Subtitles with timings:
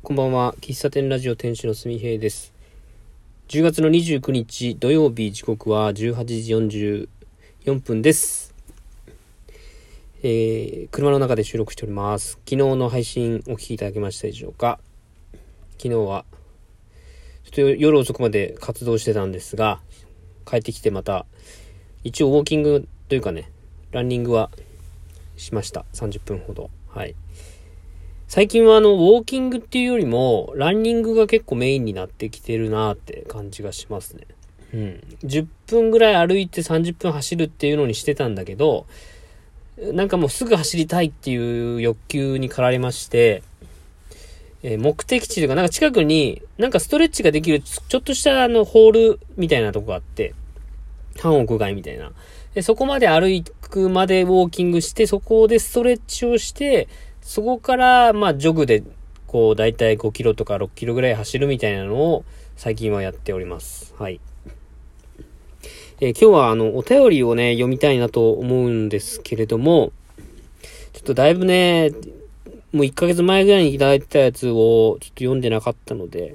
[0.00, 0.54] こんばんは。
[0.60, 2.54] 喫茶店ラジオ店主のすみへいです。
[3.48, 7.08] 10月の29日土曜日時刻は18時
[7.66, 8.54] 44分です。
[10.22, 12.38] えー、車の中で収録しております。
[12.48, 14.78] 昨日の配信お聞きいただけましたでしょうか
[15.78, 16.24] 昨日は、
[17.50, 19.80] ちょっと夜遅くまで活動してたんですが、
[20.46, 21.26] 帰ってきてまた、
[22.04, 23.50] 一応ウォーキングというかね、
[23.90, 24.50] ランニングは
[25.36, 25.84] しました。
[25.92, 26.70] 30分ほど。
[26.86, 27.16] はい。
[28.28, 34.26] 最近はあの、ウォーキングっていうよりも、ランニングが結構メインになってきてるなって感じがしますね。
[34.74, 35.02] うん。
[35.24, 38.84] 10分ぐらい歩いて30分走るっていうのにしてたんだけど、
[39.78, 43.42] なんかもうすぐ走りたいっていう欲求に駆られまして、
[44.62, 50.34] えー目的地というか、なんか近くに、なんかストレッチができる、ちょっとしたあの、ホールみたいなとこがあって、
[51.18, 52.12] 半屋外みたいな。
[52.52, 56.88] で、そこまで歩くまでウォーキングして、そこでストレッチをして、
[57.28, 58.82] そこから、まあ、ジョグで、
[59.26, 62.24] こう、だいたい5キロとか6キロぐらい走るみたいなのを、
[62.56, 63.94] 最近はやっております。
[63.98, 64.18] はい。
[66.00, 69.92] えー今日は、あの、お便りをね、読みたいなと思うんですけれども、
[70.94, 71.90] ちょっとだいぶね、
[72.72, 76.34] もう1ヶ月前ぐらいにいただいてたやつを、ちょっと読んでなかったので、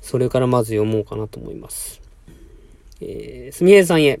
[0.00, 2.00] それからまず読もうかなと思います。
[3.00, 4.18] えー、すみへいさんへ。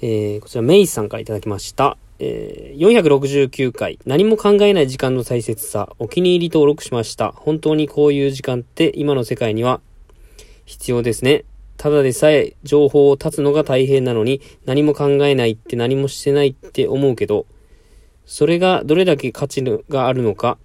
[0.00, 1.98] えー、こちらメイさんからいただきました。
[2.22, 7.32] えー、469回、何も考えない時間の大切さ、お気に入り登録しました。
[7.32, 9.80] 本当にこういう時間って今の世界には
[10.66, 11.44] 必要ですね。
[11.78, 17.46] ただでさえ情報を断つのが大変なのに何も考えないって何もしてないって思うけど、
[18.26, 20.58] それがどれだけ価値があるのか、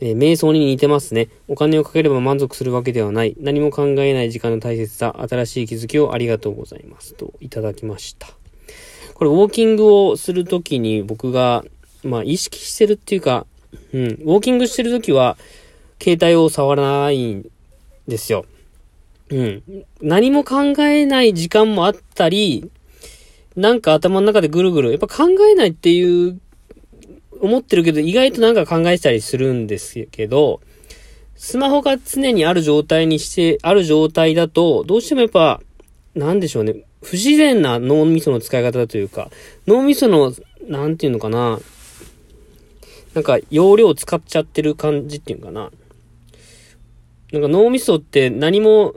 [0.00, 1.30] えー瞑想に似てますね。
[1.48, 3.34] お金をかければ満足するわけではない。
[3.40, 7.14] 何も考えない時間の大切さ、新しい気づきをありがとうございます。
[7.14, 8.28] といただきました。
[9.14, 11.64] これ、ウォーキングをするときに僕が、
[12.02, 13.46] まあ、意識してるっていうか、
[13.92, 15.36] うん、ウォーキングしてるときは、
[16.02, 17.48] 携帯を触らないん
[18.06, 18.44] ですよ。
[19.30, 19.62] うん。
[20.02, 22.70] 何も考えない時間もあったり、
[23.56, 26.40] なんか頭の中でぐるぐる、やっぱ考えないっていう、
[27.40, 30.60] 思ってるけど、意外となんか考えたりするんですけど、
[31.36, 35.60] スマホが常にある状態にして、ある状態だと、どうしてもやっぱ、
[36.14, 36.84] なんでしょうね。
[37.04, 39.30] 不自然な脳みその使い方だというか、
[39.66, 40.32] 脳みその、
[40.66, 41.60] なんていうのかな。
[43.12, 45.70] なんか、容量を使っちゃってる感じっていうのかな。
[47.32, 48.94] なんか脳みそって何も、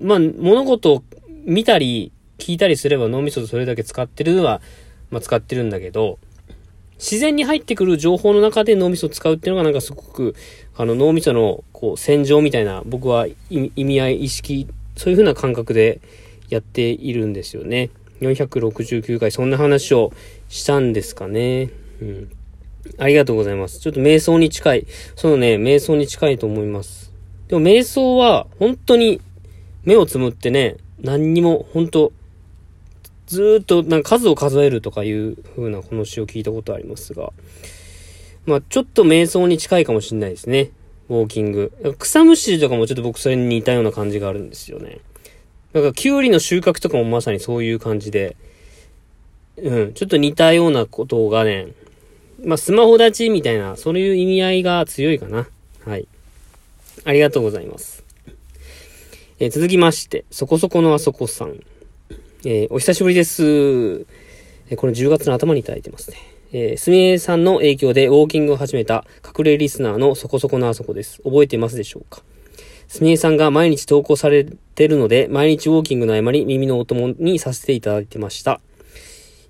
[0.00, 1.02] まあ、物事を
[1.44, 4.62] 見たり、聞いたりすれば脳みそそれだけ使ってるのは、
[5.10, 6.18] まあ、使ってるんだけど、
[6.98, 10.36] 自然に入ってくる情報の中で脳みそを使うっていうのがなんかすごく、
[10.76, 13.36] あの脳みその、こう、戦場みたいな、僕は意
[13.74, 16.00] 意味合い、意識、そういう風な感覚で
[16.50, 17.90] やっているんですよね。
[18.20, 20.12] 469回、そんな話を
[20.48, 21.70] したんですかね。
[22.02, 22.30] うん。
[22.98, 23.80] ありがとうございます。
[23.80, 24.86] ちょっと瞑想に近い。
[25.16, 27.12] そのね、瞑想に近いと思います。
[27.48, 29.20] でも瞑想は、本当に
[29.84, 32.12] 目をつむってね、何にも、本当
[33.26, 37.32] ずっと、なんか数を数えるとかいう風な話を聞いたことありますが、
[38.44, 40.70] まあちょっと瞑想に近いかもしれないですね。
[41.08, 41.72] ウォーキング。
[41.98, 45.00] 草むしりとかもちょっと僕それに似たような感じがあるんですよね。
[45.72, 48.36] なんか、キュウリの収穫とかもまさにそういう感じで、
[49.56, 51.68] うん、ちょっと似たようなことがね、
[52.44, 55.46] まあ、スマホ立ちみたいな、そういう意味合いが強いかな。
[55.84, 56.06] はい。
[57.04, 58.04] ありがとうございます。
[59.38, 61.60] えー続きまして、そこそこのあそこさん。
[62.44, 63.42] えーお久しぶりです。
[63.44, 66.16] えーこれ10月の頭にいただいてますね。
[66.52, 71.22] え、すみえさんの影響でウォーキングを始めた隠れリスナーのそこそこのあそこです。
[71.22, 72.22] 覚えていますでしょうか？
[72.90, 78.60] すみえさんが毎日投稿されてるので、毎日ウォーキングの合間に耳のお供にさせていただいてました。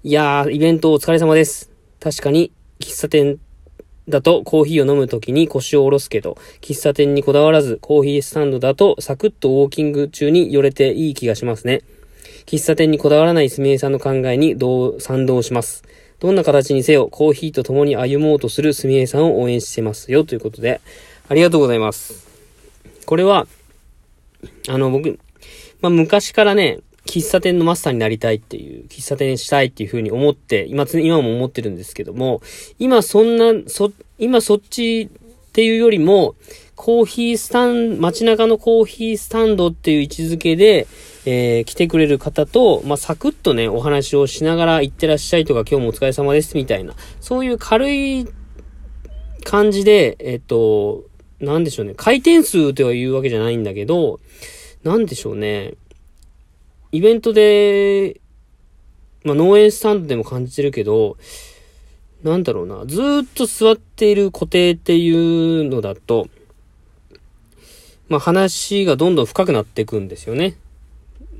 [0.04, 1.70] いやー、イベントお疲れ様です。
[2.00, 3.38] 確かに、喫茶店
[4.10, 11.80] だとコーヒーを飲むときに腰を下ろすけど、喫茶店にこだわらずコーヒースタンドだとサクッとウォーキング中に寄れていい気がしますね。
[12.44, 14.54] 喫茶店にこだわらないすみえさんの考えに
[14.98, 15.82] 賛同します。
[16.18, 20.24] どんな形にせよ、コーヒーと共に歩もうとするすみえさんを応援してますよ。
[20.24, 20.82] ということで、
[21.26, 22.29] ありがとうございます。
[23.10, 23.48] これは、
[24.68, 25.18] あの、僕、
[25.80, 32.40] まあ、昔からね、喫茶店のマスターになりたいっていう、喫茶店したいっていうふうに思って、今、今も思ってるんですけども、
[32.78, 33.90] 今そんな、そ、
[34.20, 36.36] 今そっちっていうよりも、
[36.76, 40.86] コーヒースタン、街中のコーヒースタンドっていう位置づけで、
[41.26, 48.28] えー来てくれる方と、まあ、サクッとね、お話をしながら行ってらっしゃいとか、今日もお疲れ様ですみたいな、そういう軽い
[49.42, 51.09] 感じで、えっ、と、
[51.40, 54.20] なんでしょうね、回転数とは言うわけじゃないんだけど、
[54.84, 55.74] なんでしょうね、
[56.92, 58.20] イベントで、
[59.24, 61.16] まあ、農園スタンドでも感じてるけど、
[62.22, 66.28] なんだろうな、ずっと座っている固定っていうのだと、
[68.08, 70.56] まあ話がどんどん深くなっていくんですよね。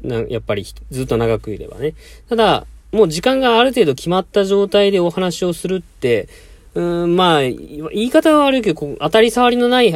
[0.03, 1.95] な、やっぱりずっと長くいればね。
[2.29, 6.29] ただ、もう時間がある程度決まった状態でお話をするって、
[6.75, 9.93] うん、まあ、言い方は悪いけど、当たり障りのない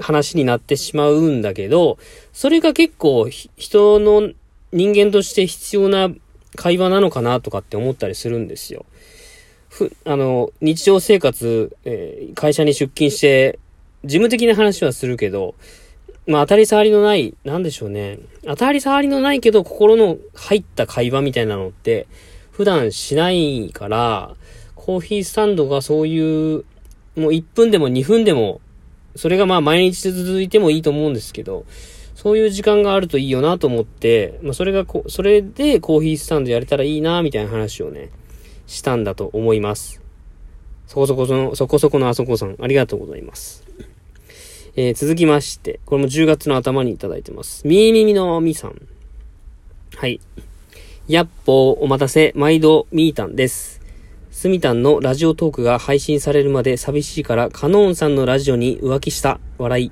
[0.00, 1.98] 話になってしまうんだけど、
[2.32, 4.30] それが結構人の
[4.72, 6.10] 人間として必要な
[6.54, 8.84] 会話なのかなとかって思ったりするんですよ。
[9.68, 13.58] ふ、あの、日常生活、えー、会社に出勤して、
[14.04, 15.54] 事務的な話はするけど、
[16.26, 18.18] まあ当たり障りのない、なんでしょうね。
[18.44, 22.06] 当たり障りのないけど心の入った会話みたいなのって、
[22.50, 24.34] 普段しないから、
[24.86, 26.64] コーヒースタンドがそういう、
[27.16, 28.60] もう1分でも2分でも、
[29.16, 31.66] それがまあ毎日続いてもいいと思うんですけど、
[32.14, 38.10] そういう時間があるといいよなと思って、まあそれがこ、それでコーヒースタンドやれたらいいなみたいな話をね、
[38.68, 40.00] したんだと思います。
[40.86, 43.64] そこそこその、そこそこのあそこさん、ありがとうございます。
[44.76, 47.66] えー、続きまして、これも10月の頭にいただいてます。
[47.66, 48.80] みーみみのみさん。
[49.96, 50.20] はい。
[51.08, 53.84] やっぽーお待たせ、毎度みーたんです。
[54.36, 59.40] すみたんのラジオトークが配信されるまで寂しいから、カノーンさんのラジオに浮気した。
[59.56, 59.90] 笑い。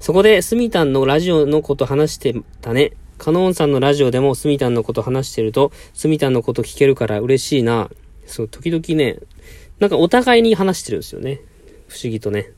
[0.00, 2.90] そこで、すみたんのラジオのこと話してたね。
[3.18, 7.88] カノーンさんのラジオでもスミタンのこと話してると、スミタンのこと聞けるから嬉しいな。
[8.26, 9.20] そう、時々ね、
[9.78, 11.40] なんかお互いに話してるんですよね。
[11.86, 12.50] 不思議とね。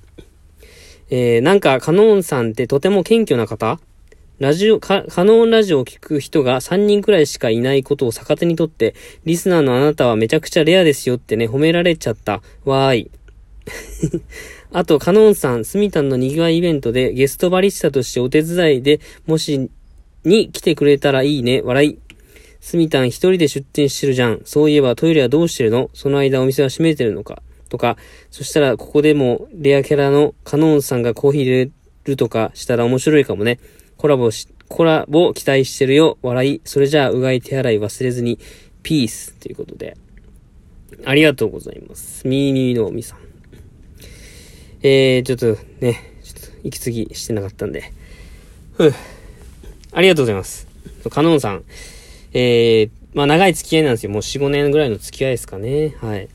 [1.10, 3.78] えー、なんか、カノーンさんってとても謙虚な方？
[4.38, 8.94] ラジオ、カノンラジオを聞く人が3人くらいしかいないことを逆手にとって、
[9.24, 12.42] リスナーのあなたはめちゃくちゃレアですよってね、褒められちゃった。
[12.64, 13.10] わーい。
[14.72, 19.70] あと、カノンさん、スミタンの賑わいイベントでゲストバリスタとしてお手伝いで、もし、
[20.24, 21.60] に来てくれたらいいね。
[21.62, 21.98] 笑い。
[22.60, 24.40] スミタン一人で出店してるじゃん。
[24.44, 25.90] そういえばトイレはどうしてるの？
[25.94, 27.42] その間お店は閉めてるのか？
[27.68, 27.96] とか、
[28.30, 31.70] そしたらここでもレアキャラのカノンさんがコーヒー入れ
[32.04, 33.58] るとかしたら面白いかもね。
[34.02, 36.18] コラボし、コラボ期待してるよ。
[36.22, 36.60] 笑い。
[36.64, 38.36] それじゃあ、うがい手洗い忘れずに、
[38.82, 39.32] ピース。
[39.34, 39.96] ということで。
[41.04, 42.26] ありがとうございます。
[42.26, 43.18] みーみーのみさん。
[44.82, 47.92] えー、ちょっとね、ちょっと息継ぎしてなかったんで。
[48.72, 48.94] ふぅ。
[49.92, 50.66] ありがとうございます。
[51.08, 51.62] カノンさん。
[52.32, 54.10] えー、まあ長い付き合いなんですよ。
[54.10, 55.94] もう4、5年ぐらいの付き合いですかね。
[56.00, 56.28] はい。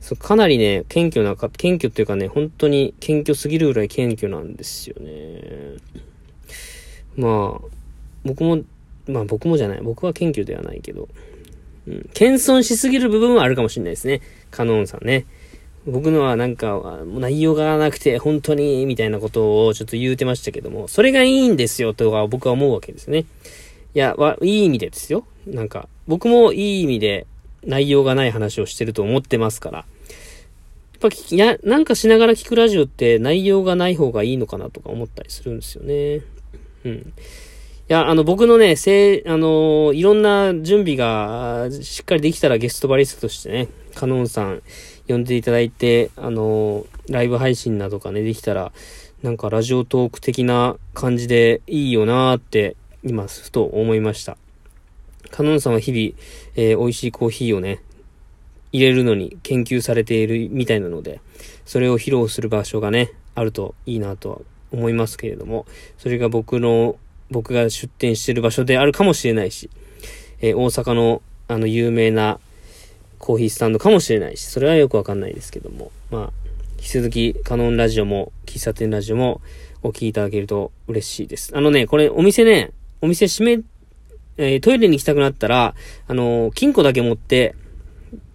[0.00, 5.78] そう、かなりね、謙虚な、謙虚っていうかね、本当に謙虚すぎるぐらい謙虚なんですよね。
[7.16, 7.68] まあ、
[8.24, 8.62] 僕も、
[9.08, 9.80] まあ僕もじゃない。
[9.82, 11.08] 僕は謙虚ではないけど、
[11.88, 14.20] うん、謙遜しすぎる部分はあるかもしれないですね。
[14.50, 15.26] カノンさんね。
[15.86, 23.24] 僕のはなんか、内容がなくて、本当に、みたいなことをちょっと言うてましたけども、それがいいんですよ、とは僕は思うわけですね。
[23.94, 25.26] いや、わ、いい意味でですよ。
[25.44, 27.26] なんか、僕もいい意味で
[27.64, 29.78] 内容がない話をしてると思ってますから。
[29.78, 29.86] やっ
[31.00, 36.22] ぱ、いや、なんかしながら聞くラジオって内容がない方がいいのかなとか思ったりするんですよね。
[36.84, 36.92] うん。
[36.92, 44.62] いや、あの、僕のね、せあの、いろんな準備がしっかりできたらゲストバリストとしてね、カノンさん
[45.08, 48.72] 呼んでいただいて、あの、ライブ配信などかね、できたら、
[49.22, 54.36] なんかラジオトーク的な感じでいいよなーって、今、ふと思いました。
[55.30, 56.14] カノンさんは日々、
[56.56, 57.82] えー、美味しいコーヒーをね、
[58.72, 61.20] 入れるのに研究されているみたいなので、
[61.66, 64.38] それを披露する場所がね、あるといいなとは
[64.72, 65.66] 思いますけれども、
[65.98, 66.96] それが僕の、
[67.30, 69.70] 僕が出店してる場所であるかもしれないし、
[70.40, 72.38] えー、大阪のあの有名な
[73.18, 76.32] コーヒースタンドかもしれないし、それはよくわかんないですけども、まあ、
[76.78, 79.40] 引き続きカノンラジオも、喫茶店ラジオも
[79.82, 81.56] お聞きいただけると嬉しいです。
[81.56, 83.62] あのね、これお店ね、お店閉め、
[84.38, 85.74] えー、トイレに行きたくなったら、
[86.08, 87.54] あのー、金庫だけ持って、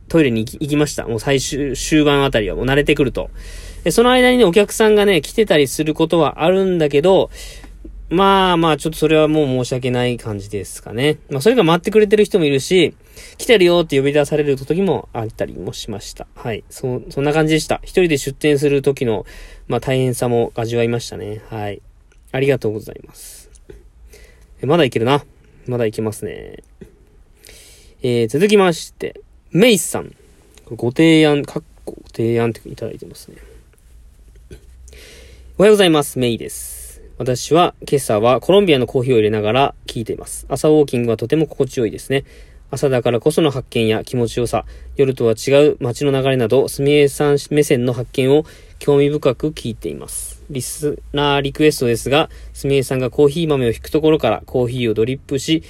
[0.08, 1.06] トイレに行きました。
[1.08, 3.30] もう最終、終盤あたりはもう慣れてくると。
[3.92, 7.30] その間にね、お客さんがね、来てたりすることはあるんだけど、
[8.10, 11.18] まあまあ、ちょっとそれはもう申し訳ない感じですかね。
[11.30, 12.96] まあ、それが待ってくれてる人もいるし、
[13.38, 16.26] 来てるよって呼び出される時もあったりもしました。
[16.36, 16.64] はい。
[16.70, 17.82] そ、そんな感じでした。
[17.84, 19.26] 一人で出店する時の、
[19.68, 21.42] まあ大変さも味わいましたね。
[21.50, 21.82] はい。
[22.32, 23.50] ありがとうございます。
[24.62, 25.26] えまだいけるな。
[25.68, 26.64] まだいけますね。
[28.02, 29.20] えー、続きまして、
[29.52, 30.16] メイスさん。
[30.70, 33.38] ご提案、かっこご提案っていただいてますね。
[35.60, 36.20] おはようございます。
[36.20, 37.02] メイです。
[37.18, 40.46] 私は今朝はコロンビアのコーヒーを入れながら聞いています。
[40.50, 42.26] 朝ウォーキングはとても心地よいですね。
[42.70, 44.66] 朝だからこその発見や気持ちよさ、
[44.98, 48.46] 夜とは違う街の流れなど、すみえさん目線の発見を
[48.78, 50.44] 興味深く聞いています。
[50.52, 55.64] リスナーリクエストですが、すみえさんがコーヒー豆を引くところからコーヒーをドリップし、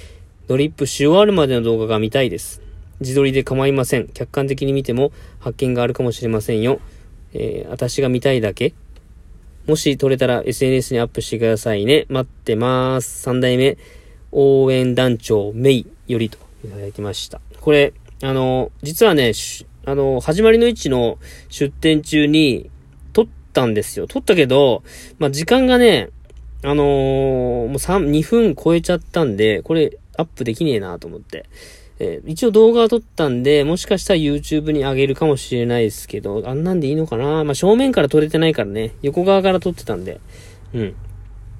[0.48, 2.60] ドリップし終わるまでの動画が見たいです。
[3.00, 4.08] 自撮りで構いません。
[4.08, 6.78] 客観的に見ても発見があるかもしれませんよ。
[7.32, 8.74] えー、私が見たいだけ
[9.68, 12.06] もし撮れたら SNS にアップしてくださいね。
[12.08, 13.20] 待ってます。
[13.20, 13.76] 三代目
[14.32, 17.42] 応援団長メイよりといただきました。
[17.60, 19.32] これ、あの、実はね、
[19.84, 21.18] あの、始まりの位置の
[21.50, 22.70] 出店中に
[23.12, 24.06] 撮ったんですよ。
[24.06, 24.82] 撮ったけど、
[25.18, 26.08] まあ、時間がね、
[26.62, 31.44] あのー、もう3、2分超えちゃったんで、これアップできねえなと思って。
[32.00, 37.44] えー、一応動画は撮ったんで、もしかしたら YouTube に上げるかもしれないですけど、あんなんでいいのかな？
[37.44, 40.20] まあ、正面から撮れてないからね、横側から撮ってたんで、
[40.74, 40.94] うん。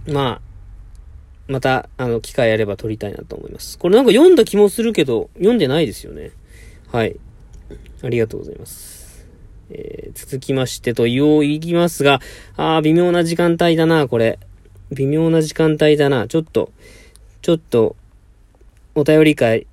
[0.06, 0.40] まあ、
[1.48, 3.78] また、あの、機会あれば撮りたいなと思います。
[3.78, 6.30] これなんか読んだ気もするけど、読んでないですよね。
[6.92, 7.16] はい。
[8.02, 9.26] ありがとうございます。
[9.70, 12.20] えー、続きましてと言おう、言いますが、
[12.56, 14.38] あー、微妙な時間帯だな、これ。
[14.92, 16.28] 微妙な時間帯だな。
[16.28, 16.70] ちょっと、
[17.42, 17.96] ちょっと、
[18.94, 19.66] お便り会、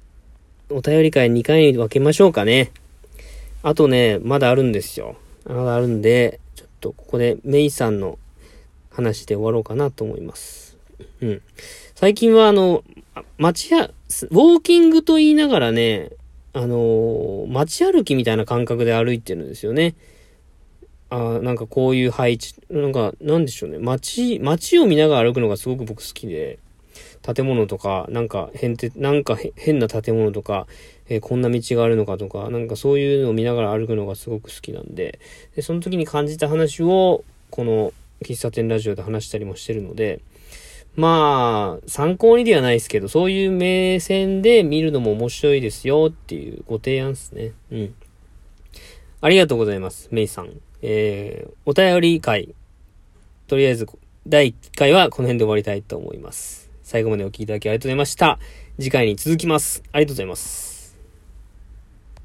[0.69, 2.71] お便り会2回に分けましょうかね。
[3.61, 5.15] あとね、まだあるんですよ。
[5.45, 8.17] まだあるんで、ちょっとここでメイさんの
[8.89, 10.77] 話で終わろうかなと思います。
[11.21, 11.41] うん。
[11.93, 12.83] 最近はあの、
[13.37, 16.11] 街や、ウォーキングと言いながらね、
[16.53, 19.93] あのー、街歩きみたいな感覚で歩いてるんですよね。
[21.09, 23.77] あなんかこういう配置、なんか、なんでしょうね。
[23.77, 26.57] 街、街を見ながら歩くのがすごく僕好きで、
[27.33, 30.67] 建物とか、なんか変て、なんか変な建物とか、
[31.09, 35.19] えー、こんな道があるのかとか、なんかそういうのを見ながら歩くのがすごく好きなんで、
[35.55, 40.19] で、その時に感じた話を、この喫茶店ラジオで話したりもしてるので、
[40.95, 47.51] まあ、参考にではないですけど、そういう目線で見るのも面白いですよっていうご提案ですね。
[47.71, 47.95] うん。
[49.21, 50.51] ありがとうございます、メイさん。
[50.81, 52.53] えー、お便り会。
[53.47, 53.87] とりあえず、
[54.27, 56.64] 第1回はこの辺で終わりたいと思います。
[56.85, 58.39] 最後までお聴きいただきありがとうございました。
[58.79, 59.83] 次回に続きます。
[59.91, 60.74] ありがとうございます。